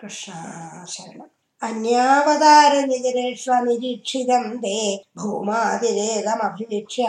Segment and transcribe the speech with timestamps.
[0.00, 1.34] कृष्णाशरणम्
[1.66, 4.76] अन्यावतारनिजरेष्वनिरीक्षितं ते
[5.18, 7.04] भूमातिरेकमभिवीक्ष्य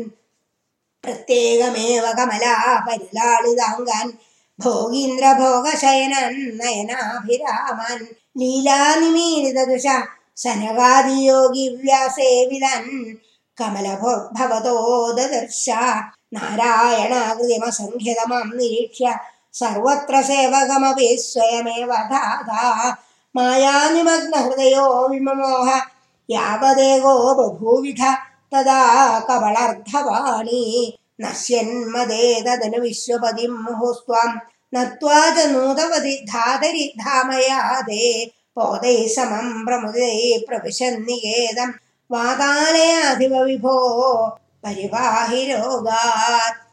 [1.05, 2.55] प्रत्येकमेव कमला
[2.87, 4.11] परिलालिताङ्गन्
[4.63, 8.05] भोगीन्द्रभोगशयनन् नयनाभिरामन्
[8.41, 9.87] लीलानिमीलितदृश
[10.43, 12.91] सनगादियोगिव्यासेविदन्
[13.59, 14.77] कमलभो भवतो
[15.19, 15.67] ददर्श
[16.35, 19.07] नारायणाकृतिमसङ्ख्यतमं निरीक्ष्य
[19.61, 22.63] सर्वत्र सेवकमपि स्वयमेव धाता
[23.37, 25.69] मायानिमग्नहृदयो विममोह
[26.29, 28.03] यावदेगो बभूविध
[28.53, 28.81] तदा
[29.29, 30.63] कबलर्धवाणी
[31.23, 34.33] नश्यन्मदे तदनु विश्वपदिं मुहुस्त्वं
[34.75, 38.07] नत्वा च नूतवति धातरि धामयादे
[38.59, 40.11] पोदैः समं प्रमुदे
[40.49, 41.71] प्रविशन्निकेदं
[42.15, 43.77] वातालयाधिपविभो
[44.65, 46.70] परिपाहि रोगात्